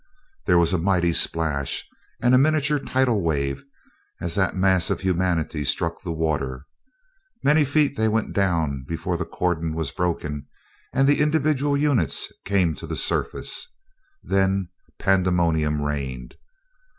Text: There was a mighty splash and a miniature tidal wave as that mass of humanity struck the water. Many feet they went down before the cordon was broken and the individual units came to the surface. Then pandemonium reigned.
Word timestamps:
There 0.47 0.57
was 0.57 0.73
a 0.73 0.79
mighty 0.79 1.13
splash 1.13 1.87
and 2.19 2.33
a 2.33 2.37
miniature 2.39 2.79
tidal 2.79 3.21
wave 3.21 3.63
as 4.19 4.33
that 4.33 4.55
mass 4.55 4.89
of 4.89 5.01
humanity 5.01 5.63
struck 5.63 6.01
the 6.01 6.11
water. 6.11 6.65
Many 7.43 7.63
feet 7.63 7.95
they 7.97 8.07
went 8.07 8.33
down 8.33 8.83
before 8.87 9.15
the 9.15 9.25
cordon 9.25 9.75
was 9.75 9.91
broken 9.91 10.47
and 10.91 11.07
the 11.07 11.21
individual 11.21 11.77
units 11.77 12.33
came 12.45 12.73
to 12.77 12.87
the 12.87 12.95
surface. 12.95 13.71
Then 14.23 14.69
pandemonium 14.97 15.83
reigned. 15.83 16.33